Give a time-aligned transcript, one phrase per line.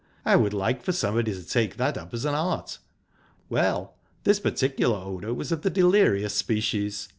[0.25, 3.93] I would like for somebody to take that up as an art...Well,
[4.23, 7.07] this particular odour was of the delirious species.